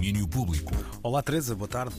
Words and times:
domínio 0.00 0.26
público. 0.26 0.72
Olá, 1.02 1.22
Teresa, 1.22 1.54
boa 1.54 1.68
tarde. 1.68 1.94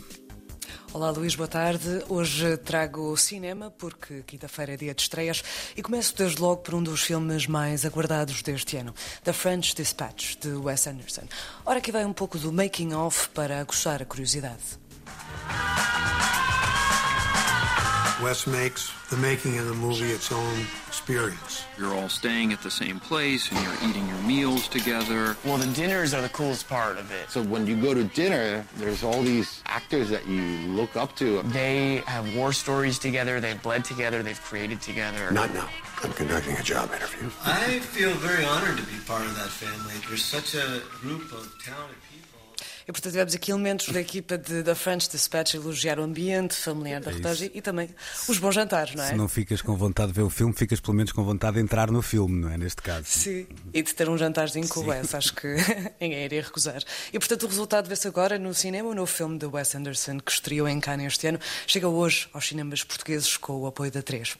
Olá 0.92 1.12
Luís, 1.12 1.36
boa 1.36 1.48
tarde. 1.48 2.04
Hoje 2.10 2.58
trago 2.58 3.16
cinema 3.16 3.70
porque 3.70 4.24
quinta-feira 4.24 4.74
é 4.74 4.78
dia 4.78 4.96
de 4.96 5.04
estreias 5.04 5.44
e 5.78 5.84
começo 5.84 6.18
desde 6.18 6.42
logo 6.42 6.64
por 6.64 6.74
um 6.74 6.82
dos 6.82 7.04
filmes 7.04 7.46
mais 7.46 7.86
aguardados 7.86 8.42
deste 8.42 8.76
ano, 8.76 8.92
The 9.24 9.32
French 9.32 9.76
Dispatch, 9.76 10.38
de 10.38 10.50
Wes 10.50 10.88
Anderson. 10.88 11.28
Ora, 11.64 11.78
aqui 11.78 11.92
vai 11.92 12.04
um 12.04 12.12
pouco 12.12 12.40
do 12.40 12.52
making 12.52 12.92
of 12.96 13.30
para 13.30 13.60
aguçar 13.60 14.02
a 14.02 14.06
curiosidade. 14.06 14.80
Wes 18.24 18.46
makes 18.48 18.90
the 19.12 19.16
making 19.18 19.60
of 19.60 19.70
the 19.70 19.76
movie 19.76 20.12
its 20.12 20.32
own 20.32 20.66
experience. 20.92 21.64
You're 21.80 21.96
all 21.96 22.10
staying 22.10 22.52
at 22.52 22.62
the 22.62 22.70
same 22.70 23.00
place 23.00 23.50
and 23.50 23.58
you're 23.64 23.90
eating 23.90 24.06
your 24.10 24.18
meals 24.24 24.68
together. 24.68 25.38
Well, 25.46 25.58
the 25.58 25.72
dinners 25.74 26.14
are 26.14 26.22
the 26.22 26.28
coolest 26.28 26.68
part 26.68 26.98
of 26.98 27.10
it. 27.14 27.30
So 27.30 27.42
when 27.42 27.66
you 27.66 27.82
go 27.82 27.94
to 27.94 28.04
dinner, 28.04 28.66
there's 28.76 29.02
all 29.02 29.22
these 29.22 29.64
actors 29.68 30.10
that 30.10 30.28
you 30.28 30.42
look 30.68 30.98
up 30.98 31.16
to. 31.16 31.44
They 31.44 32.04
have 32.08 32.36
war 32.36 32.52
stories 32.52 33.00
together, 33.00 33.40
they've 33.40 33.62
bled 33.64 33.86
together, 33.86 34.22
they've 34.22 34.42
created 34.42 34.82
together. 34.82 35.32
Not 35.32 35.54
now. 35.54 35.70
I'm 36.04 36.12
conducting 36.12 36.58
a 36.58 36.64
job 36.64 36.92
interview. 36.94 37.30
I 37.46 37.80
feel 37.80 38.12
very 38.16 38.44
honored 38.44 38.76
to 38.76 38.84
be 38.84 39.00
part 39.08 39.22
of 39.22 39.34
that 39.38 39.48
family. 39.48 39.94
There's 40.10 40.26
such 40.26 40.56
a 40.56 40.82
group 41.00 41.32
of 41.32 41.56
talented 41.64 41.96
people. 42.12 42.31
E 42.88 42.92
portanto 42.92 43.12
tivemos 43.12 43.36
aqui 43.36 43.52
elementos 43.52 43.90
da 43.90 44.02
equipa 44.02 44.38
de, 44.38 44.64
da 44.64 44.76
French 44.76 45.10
Dispatch 45.10 45.56
a 45.56 45.58
elogiar 45.58 46.00
o 46.00 46.04
ambiente 46.04 46.56
familiar 46.56 47.02
da 47.02 47.12
É 47.12 47.14
reportagem 47.14 47.52
e 47.54 47.62
também 47.62 47.90
os 48.28 48.38
bons 48.38 48.56
jantares, 48.56 48.96
não 48.96 49.04
é? 49.04 49.10
Se 49.10 49.16
não 49.16 49.28
ficas 49.28 49.62
com 49.62 49.76
vontade 49.76 50.12
de 50.12 50.16
ver 50.16 50.24
o 50.24 50.30
filme, 50.30 50.54
ficas 50.54 50.80
pelo 50.80 50.96
menos 50.96 51.12
com 51.12 51.24
vontade 51.24 51.56
de 51.56 51.62
entrar 51.62 51.92
no 51.92 52.02
filme, 52.02 52.42
não 52.42 52.50
é? 52.50 52.58
Neste 52.58 52.82
caso. 52.82 53.06
Sim, 53.06 53.48
e 53.74 53.82
de 53.82 53.94
ter 53.94 54.10
um 54.10 54.18
jantarzinho 54.18 54.68
com 54.68 54.82
o 54.82 54.88
Wes, 54.88 55.14
acho 55.14 55.34
que 55.34 55.48
ninguém 56.00 56.26
iria 56.26 56.42
recusar. 56.42 56.82
E 57.12 57.20
portanto 57.20 57.44
o 57.44 57.48
resultado 57.48 57.88
vê-se 57.88 58.08
agora 58.08 58.40
no 58.40 58.54
cinema, 58.54 58.90
o 58.90 58.96
novo 58.96 59.12
filme 59.12 59.38
de 59.38 59.46
Wes 59.46 59.76
Anderson, 59.76 60.20
que 60.20 60.32
estreou 60.32 60.68
em 60.68 60.80
Cannes 60.80 61.14
este 61.14 61.28
ano, 61.28 61.40
chega 61.68 61.88
hoje 61.88 62.28
aos 62.34 62.48
cinemas 62.48 62.84
portugueses 62.84 63.38
com 63.38 63.54
o 63.62 63.68
apoio 63.68 63.92
da 63.92 64.02
3. 64.02 64.38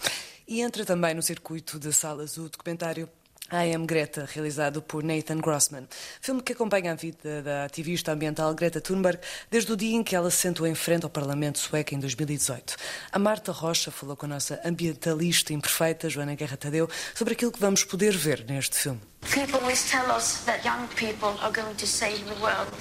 E 0.48 0.62
entra 0.62 0.86
também 0.86 1.14
no 1.14 1.22
circuito 1.22 1.80
de 1.80 1.94
salas 1.94 2.38
o 2.38 2.50
documentário 2.50 3.08
I 3.52 3.74
Am 3.74 3.86
Greta, 3.86 4.28
realizado 4.32 4.82
por 4.82 5.04
Nathan 5.04 5.40
Grossman. 5.40 5.88
Filme 6.22 6.42
que 6.42 6.54
acompanha 6.54 6.94
a 6.94 6.96
vida 6.96 7.42
da 7.42 7.66
ativista 7.66 8.14
ambiental 8.14 8.54
Greta 8.54 8.80
Thunberg 8.80 9.20
desde 9.50 9.74
o 9.74 9.78
dia 9.78 9.96
em 9.96 10.04
que 10.04 10.16
ela 10.16 10.32
se 10.32 10.38
sentou 10.38 10.66
em 10.66 10.74
frente 10.74 11.04
ao 11.04 11.10
Parlamento 11.10 11.60
sueco 11.60 11.94
em 11.94 12.00
2018. 12.00 12.76
A 13.12 13.20
Marta 13.20 13.52
Rocha 13.52 13.92
falou 13.92 14.16
com 14.16 14.26
a 14.26 14.30
nossa 14.30 14.62
ambientalista 14.64 15.54
imperfeita, 15.54 16.10
Joana 16.10 16.36
Guerra 16.36 16.56
Tadeu, 16.56 16.90
sobre 17.14 17.34
aquilo 17.34 17.52
que 17.52 17.60
vamos 17.60 17.84
poder 17.84 18.16
ver 18.16 18.46
neste 18.48 18.78
filme. 18.78 19.02
People 19.22 19.60
always 19.60 19.84
tell 19.90 20.10
us 20.16 20.44
that 20.46 20.66
young 20.66 20.88
people 20.96 21.38
are 21.42 21.52
going 21.52 21.76
to 21.76 21.86
save 21.86 22.24
the 22.26 22.42
world. 22.42 22.72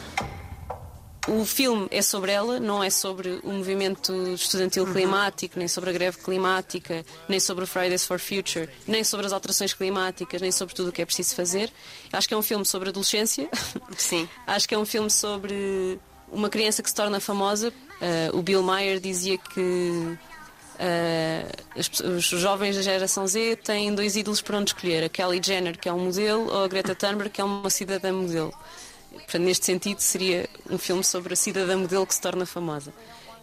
O 1.28 1.44
filme 1.44 1.86
é 1.90 2.00
sobre 2.00 2.32
ela, 2.32 2.58
não 2.58 2.82
é 2.82 2.88
sobre 2.88 3.40
o 3.42 3.52
movimento 3.52 4.12
estudantil 4.32 4.86
climático, 4.86 5.58
nem 5.58 5.68
sobre 5.68 5.90
a 5.90 5.92
greve 5.92 6.18
climática, 6.18 7.04
nem 7.28 7.38
sobre 7.38 7.64
o 7.64 7.66
Fridays 7.66 8.06
for 8.06 8.18
Future, 8.18 8.68
nem 8.86 9.04
sobre 9.04 9.26
as 9.26 9.32
alterações 9.32 9.74
climáticas, 9.74 10.40
nem 10.40 10.50
sobre 10.50 10.74
tudo 10.74 10.88
o 10.88 10.92
que 10.92 11.02
é 11.02 11.04
preciso 11.04 11.34
fazer. 11.34 11.70
Acho 12.12 12.26
que 12.26 12.34
é 12.34 12.36
um 12.36 12.42
filme 12.42 12.64
sobre 12.64 12.88
adolescência. 12.88 13.48
Sim. 13.96 14.28
Acho 14.46 14.68
que 14.68 14.74
é 14.74 14.78
um 14.78 14.86
filme 14.86 15.10
sobre 15.10 16.00
uma 16.32 16.48
criança 16.48 16.82
que 16.82 16.88
se 16.88 16.94
torna 16.94 17.20
famosa. 17.20 17.68
Uh, 17.68 18.38
o 18.38 18.42
Bill 18.42 18.62
Maher 18.62 18.98
dizia 18.98 19.36
que 19.36 20.16
uh, 20.80 22.16
os 22.16 22.24
jovens 22.24 22.76
da 22.76 22.82
geração 22.82 23.26
Z 23.26 23.56
têm 23.56 23.94
dois 23.94 24.16
ídolos 24.16 24.40
para 24.40 24.56
onde 24.56 24.70
escolher: 24.70 25.04
a 25.04 25.08
Kelly 25.08 25.40
Jenner, 25.44 25.78
que 25.78 25.88
é 25.88 25.92
um 25.92 26.06
modelo, 26.06 26.50
ou 26.50 26.64
a 26.64 26.68
Greta 26.68 26.94
Thunberg, 26.94 27.30
que 27.30 27.40
é 27.40 27.44
uma 27.44 27.68
cidadã 27.68 28.12
modelo. 28.12 28.54
Portanto, 29.12 29.42
neste 29.42 29.66
sentido, 29.66 30.00
seria 30.00 30.48
um 30.68 30.78
filme 30.78 31.04
sobre 31.04 31.32
a 31.32 31.36
cidadã 31.36 31.76
modelo 31.76 32.06
que 32.06 32.14
se 32.14 32.20
torna 32.20 32.46
famosa. 32.46 32.92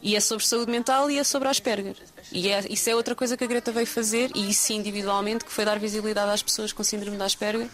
E 0.01 0.15
é 0.15 0.19
sobre 0.19 0.45
saúde 0.45 0.71
mental 0.71 1.09
e 1.09 1.17
é 1.17 1.23
sobre 1.23 1.47
Asperger. 1.47 1.95
E 2.31 2.49
é, 2.49 2.63
isso 2.69 2.89
é 2.89 2.95
outra 2.95 3.15
coisa 3.15 3.35
que 3.35 3.43
a 3.43 3.47
Greta 3.47 3.71
veio 3.71 3.87
fazer, 3.87 4.31
e 4.35 4.49
isso 4.49 4.71
individualmente, 4.71 5.43
que 5.43 5.51
foi 5.51 5.65
dar 5.65 5.79
visibilidade 5.79 6.31
às 6.31 6.43
pessoas 6.43 6.71
com 6.71 6.83
síndrome 6.83 7.17
de 7.17 7.23
Asperger. 7.23 7.67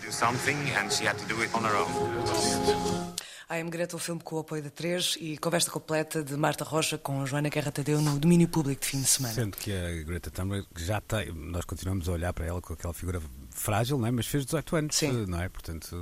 I 3.54 3.60
Am 3.60 3.70
Greta, 3.70 3.96
o 3.96 4.00
filme 4.00 4.22
com 4.24 4.38
o 4.38 4.40
apoio 4.40 4.64
da 4.64 4.70
3 4.72 5.18
e 5.20 5.38
conversa 5.38 5.70
completa 5.70 6.24
de 6.24 6.36
Marta 6.36 6.64
Rocha 6.64 6.98
com 6.98 7.24
Joana 7.26 7.50
Guerra 7.50 7.72
Tadeu 7.72 8.02
no 8.02 8.18
domínio 8.18 8.48
público 8.48 8.82
de 8.82 8.88
fim 8.88 9.02
de 9.02 9.08
semana. 9.08 9.34
Sendo 9.34 9.58
que 9.58 9.72
a 9.72 10.04
Greta 10.04 10.32
Thunberg 10.32 10.66
já 10.76 11.00
tem, 11.02 11.32
nós 11.32 11.66
continuamos 11.66 12.10
a 12.10 12.14
olhar 12.14 12.34
para 12.34 12.46
ela 12.46 12.62
com 12.62 12.74
aquela 12.74 12.94
figura 12.94 13.22
frágil, 13.54 13.98
não 13.98 14.08
é? 14.08 14.12
mas 14.12 14.28
fez 14.28 14.46
18 14.46 14.76
anos, 14.76 14.96
Sim. 14.96 15.26
não 15.28 15.42
é? 15.42 15.50
Portanto, 15.50 15.96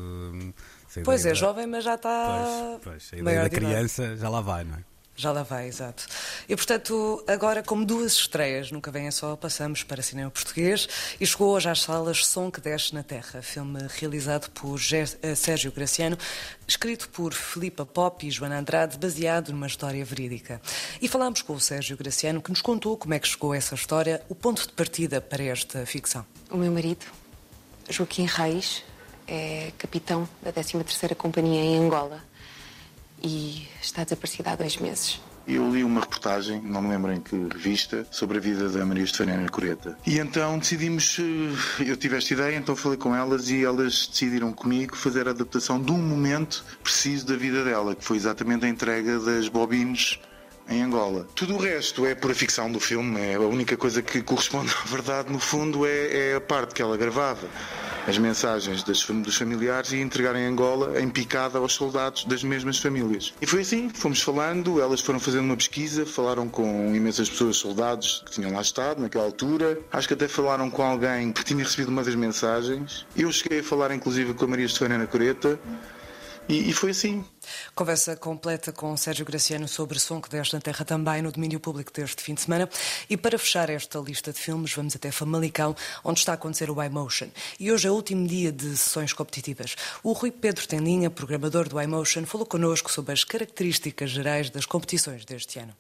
pois 1.04 1.26
é, 1.26 1.30
da... 1.30 1.36
jovem, 1.36 1.68
mas 1.68 1.84
já 1.84 1.96
está. 1.96 2.80
Pois, 2.84 3.10
pois, 3.10 3.14
a 3.14 3.18
ideia 3.18 3.44
da 3.44 3.50
criança 3.50 4.04
idade. 4.04 4.22
já 4.22 4.30
lá 4.30 4.42
vai, 4.42 4.64
não 4.64 4.76
é? 4.76 4.84
Já 5.22 5.32
lá 5.32 5.44
vai, 5.44 5.68
exato. 5.68 6.08
E 6.50 6.56
portanto, 6.56 7.24
agora, 7.28 7.62
como 7.62 7.86
duas 7.86 8.14
estreias, 8.14 8.72
nunca 8.72 8.90
vem 8.90 9.12
só, 9.12 9.36
passamos 9.36 9.84
para 9.84 10.02
cinema 10.02 10.32
português 10.32 10.88
e 11.20 11.28
chegou 11.28 11.54
hoje 11.54 11.70
às 11.70 11.82
salas 11.82 12.26
Som 12.26 12.50
que 12.50 12.62
Desce 12.62 12.96
na 12.96 13.04
Terra, 13.04 13.42
filme 13.42 13.80
realizado 14.00 14.50
por 14.50 14.80
Sérgio 15.36 15.72
Graciano, 15.72 16.18
escrito 16.68 17.08
por 17.10 17.34
Filipa 17.34 17.86
Pop 17.86 18.26
e 18.26 18.32
Joana 18.32 18.58
Andrade, 18.58 18.98
baseado 18.98 19.52
numa 19.52 19.68
história 19.68 20.04
verídica. 20.04 20.60
E 21.00 21.08
falámos 21.08 21.42
com 21.44 21.54
o 21.54 21.60
Sérgio 21.60 21.98
Graciano, 21.98 22.42
que 22.42 22.50
nos 22.50 22.62
contou 22.62 22.98
como 22.98 23.14
é 23.14 23.20
que 23.20 23.28
chegou 23.28 23.54
essa 23.54 23.76
história, 23.76 24.24
o 24.28 24.34
ponto 24.34 24.66
de 24.66 24.74
partida 24.74 25.22
para 25.22 25.44
esta 25.44 25.86
ficção. 25.86 26.26
O 26.50 26.58
meu 26.58 26.72
marido, 26.72 27.06
Joaquim 27.92 28.26
Reis, 28.26 28.84
é 29.28 29.72
capitão 29.78 30.28
da 30.42 30.52
13ª 30.52 31.16
Companhia 31.16 31.62
em 31.62 31.78
Angola 31.78 32.24
e 33.24 33.68
está 33.82 34.04
desaparecido 34.04 34.50
há 34.50 34.56
dois 34.56 34.78
meses. 34.78 35.20
Eu 35.48 35.70
li 35.72 35.84
uma 35.84 36.02
reportagem, 36.02 36.62
não 36.62 36.82
me 36.82 36.90
lembro 36.90 37.12
em 37.12 37.20
que 37.20 37.36
revista, 37.52 38.06
sobre 38.12 38.38
a 38.38 38.42
vida 38.42 38.70
da 38.70 38.86
Maria 38.86 39.04
Estefânia 39.04 39.50
Coreta. 39.50 39.98
E 40.06 40.20
então 40.20 40.60
decidimos, 40.60 41.18
eu 41.80 41.98
tive 41.98 42.16
esta 42.16 42.34
ideia, 42.34 42.56
então 42.58 42.76
falei 42.76 42.98
com 42.98 43.16
elas 43.16 43.50
e 43.50 43.64
elas 43.64 44.08
decidiram 44.08 44.54
comigo 44.54 44.96
fazer 44.96 45.28
a 45.28 45.32
adaptação 45.32 45.82
de 45.82 45.92
um 45.92 45.98
momento 45.98 46.64
preciso 46.84 47.26
da 47.26 47.36
vida 47.36 47.64
dela, 47.64 47.96
que 47.96 48.06
foi 48.06 48.18
exatamente 48.18 48.66
a 48.66 48.70
entrega 48.70 49.20
das 49.20 49.48
bobines 49.50 50.20
em 50.72 50.82
Angola. 50.82 51.28
Tudo 51.36 51.56
o 51.56 51.58
resto 51.58 52.06
é 52.06 52.16
pura 52.16 52.34
ficção 52.34 52.72
do 52.72 52.80
filme, 52.80 53.20
é 53.20 53.36
a 53.36 53.40
única 53.40 53.76
coisa 53.78 54.02
que 54.02 54.22
corresponde 54.22 54.74
à 54.84 54.88
verdade, 54.88 55.32
no 55.32 55.40
fundo, 55.40 55.86
é, 55.86 56.32
é 56.32 56.36
a 56.36 56.42
parte 56.42 56.74
que 56.74 56.82
ela 56.82 56.98
gravava 56.98 57.48
as 58.08 58.18
mensagens 58.18 58.84
das, 58.84 59.04
dos 59.04 59.36
familiares 59.36 59.92
e 59.92 59.98
entregar 59.98 60.36
em 60.36 60.46
Angola 60.46 61.00
em 61.00 61.10
picada 61.10 61.60
aos 61.60 61.74
soldados 61.74 62.26
das 62.26 62.44
mesmas 62.44 62.78
famílias. 62.78 63.34
E 63.42 63.46
foi 63.46 63.62
assim, 63.62 63.90
fomos 63.90 64.22
falando, 64.22 64.82
elas 64.82 65.02
foram 65.02 65.20
fazendo 65.20 65.46
uma 65.46 65.56
pesquisa, 65.56 66.06
falaram 66.06 66.50
com 66.50 66.94
imensas 66.96 67.30
pessoas, 67.30 67.58
soldados 67.58 68.24
que 68.26 68.32
tinham 68.32 68.54
lá 68.54 68.62
estado 68.62 69.02
naquela 69.02 69.26
altura. 69.26 69.80
Acho 69.92 70.08
que 70.08 70.14
até 70.14 70.28
falaram 70.28 70.70
com 70.70 70.84
alguém 70.84 71.32
que 71.32 71.44
tinha 71.44 71.64
recebido 71.64 71.90
uma 71.90 72.04
das 72.04 72.16
mensagens. 72.16 73.06
Eu 73.16 73.32
cheguei 73.32 73.60
a 73.60 73.64
falar 73.64 73.94
inclusive 73.94 74.34
com 74.34 74.46
a 74.46 74.48
Maria 74.48 74.66
Estefânia 74.66 75.06
Coreta. 75.08 75.60
E, 76.52 76.70
e, 76.70 76.74
foi 76.74 76.92
assim. 76.92 77.24
Conversa 77.74 78.14
completa 78.18 78.74
com 78.74 78.98
Sérgio 78.98 79.26
Graciano 79.26 79.70
sobre 79.70 79.98
Som 79.98 80.20
que 80.20 80.30
Desce 80.30 80.54
na 80.54 80.60
Terra 80.60 80.84
também 80.84 81.22
no 81.22 81.32
domínio 81.32 81.62
público 81.62 81.94
deste 81.94 82.22
fim 82.22 82.34
de 82.34 82.42
semana. 82.42 82.70
E 83.10 83.16
para 83.16 83.40
fechar 83.40 83.70
esta 83.70 83.98
lista 84.00 84.34
de 84.34 84.40
filmes, 84.40 84.74
vamos 84.74 84.94
até 84.94 85.12
Famalicão, 85.12 85.74
onde 86.04 86.20
está 86.20 86.34
a 86.34 86.36
acontecer 86.36 86.70
o 86.70 86.84
iMotion. 86.84 87.30
E 87.58 87.72
hoje 87.72 87.88
é 87.88 87.92
o 87.92 87.94
último 87.94 88.28
dia 88.28 88.52
de 88.52 88.76
sessões 88.76 89.14
competitivas. 89.14 89.78
O 90.04 90.12
Rui 90.12 90.30
Pedro 90.30 90.68
Tendinha, 90.68 91.10
programador 91.10 91.70
do 91.70 91.82
iMotion, 91.82 92.26
falou 92.26 92.46
connosco 92.46 92.92
sobre 92.92 93.14
as 93.14 93.24
características 93.24 94.10
gerais 94.10 94.50
das 94.50 94.66
competições 94.66 95.24
deste 95.24 95.58
ano. 95.58 95.74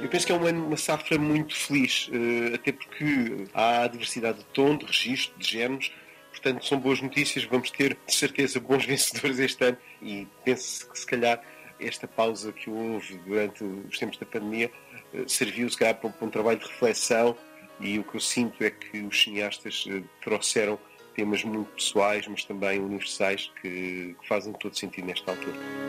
Eu 0.00 0.08
penso 0.08 0.26
que 0.26 0.32
é 0.32 0.36
uma, 0.36 0.50
uma 0.50 0.76
safra 0.76 1.18
muito 1.18 1.56
feliz, 1.56 2.08
até 2.54 2.70
porque 2.70 3.48
há 3.52 3.88
diversidade 3.88 4.38
de 4.38 4.44
tom, 4.52 4.76
de 4.76 4.86
registro, 4.86 5.36
de 5.38 5.50
géneros 5.50 5.90
portanto 6.34 6.66
são 6.66 6.78
boas 6.78 7.00
notícias. 7.00 7.44
Vamos 7.44 7.70
ter, 7.70 7.96
de 8.06 8.14
certeza, 8.14 8.58
bons 8.60 8.84
vencedores 8.86 9.38
este 9.38 9.64
ano 9.64 9.78
e 10.02 10.26
penso 10.44 10.90
que, 10.90 10.98
se 10.98 11.06
calhar, 11.06 11.42
esta 11.80 12.06
pausa 12.06 12.52
que 12.52 12.70
houve 12.70 13.16
durante 13.18 13.64
os 13.64 13.98
tempos 13.98 14.18
da 14.18 14.26
pandemia 14.26 14.70
serviu, 15.26 15.68
se 15.70 15.76
calhar, 15.76 15.94
para 15.96 16.12
um, 16.20 16.30
trabalho 16.30 16.58
de 16.58 16.66
reflexão 16.66 17.36
e 17.80 17.98
o 17.98 18.04
que 18.04 18.16
eu 18.16 18.20
sinto 18.20 18.62
é 18.62 18.70
que 18.70 19.00
os 19.00 19.22
cineastas 19.22 19.84
trouxeram 20.22 20.78
temas 21.14 21.44
muito 21.44 21.70
pessoais, 21.72 22.26
mas 22.26 22.44
também 22.44 22.80
universais, 22.80 23.50
que, 23.60 24.16
que 24.20 24.28
fazem 24.28 24.52
todo 24.54 24.76
sentido 24.76 25.06
nesta 25.06 25.30
altura. 25.30 25.83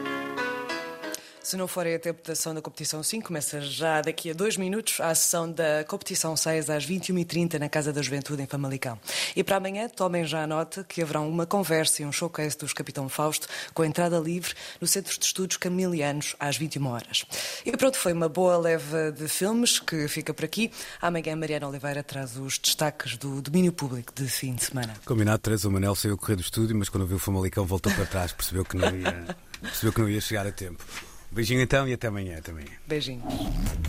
Se 1.46 1.56
não 1.56 1.68
for 1.68 1.86
a 1.86 1.94
interpretação 1.94 2.56
da 2.56 2.62
competição 2.62 3.04
5, 3.04 3.28
começa 3.28 3.62
já 3.62 4.02
daqui 4.02 4.32
a 4.32 4.34
dois 4.34 4.58
minutos 4.58 5.00
a 5.00 5.14
sessão 5.14 5.52
da 5.52 5.84
competição 5.84 6.36
6 6.36 6.72
às 6.72 6.88
21h30 6.88 7.60
na 7.60 7.70
Casa 7.70 7.94
da 7.94 8.02
Juventude 8.02 8.42
em 8.42 8.48
Famalicão. 8.48 9.00
E 9.36 9.44
para 9.44 9.58
amanhã, 9.58 9.88
tomem 9.88 10.26
já 10.26 10.42
a 10.42 10.48
nota 10.48 10.84
que 10.84 11.04
haverá 11.04 11.22
uma 11.22 11.46
conversa 11.46 12.02
e 12.02 12.06
um 12.06 12.12
showcase 12.12 12.58
dos 12.58 12.74
Capitão 12.74 13.08
Fausto 13.08 13.48
com 13.76 13.86
entrada 13.86 14.18
livre 14.18 14.56
no 14.82 14.88
Centro 14.88 15.16
de 15.20 15.24
Estudos 15.24 15.58
Camilianos 15.58 16.36
às 16.40 16.58
21 16.58 16.88
horas. 16.88 17.26
E 17.64 17.72
pronto, 17.78 17.96
foi 17.96 18.14
uma 18.14 18.28
boa 18.28 18.58
leva 18.58 19.12
de 19.12 19.28
filmes 19.28 19.78
que 19.78 20.08
fica 20.08 20.34
por 20.34 20.46
aqui. 20.46 20.72
Amanhã, 21.00 21.36
Mariana 21.36 21.68
Oliveira 21.68 22.02
traz 22.02 22.38
os 22.38 22.58
destaques 22.58 23.18
do 23.18 23.40
domínio 23.40 23.72
público 23.72 24.12
de 24.16 24.28
fim 24.28 24.56
de 24.56 24.64
semana. 24.64 24.96
Combinado, 25.06 25.38
Teresa, 25.44 25.68
o 25.68 25.72
Manel 25.72 25.94
saiu 25.94 26.18
correr 26.18 26.38
do 26.38 26.42
estúdio, 26.42 26.76
mas 26.76 26.90
quando 26.90 27.06
viu 27.06 27.18
o 27.18 27.20
Famalicão 27.20 27.68
voltou 27.68 27.94
para 27.94 28.08
trás, 28.08 28.32
percebeu 28.32 28.66
que 28.66 28.76
não 28.76 28.88
ia, 28.98 29.38
percebeu 29.62 29.94
que 29.94 30.02
não 30.02 30.10
ia 30.10 30.20
chegar 30.20 30.48
a 30.48 30.52
tempo. 30.52 30.84
Beijinho 31.32 31.62
então 31.62 31.88
e 31.88 31.94
até 31.94 32.08
amanhã 32.08 32.42
também. 32.42 32.66
Beijinho. 32.88 33.22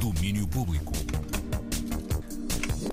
Domínio 0.01 0.47
Público. 0.49 0.93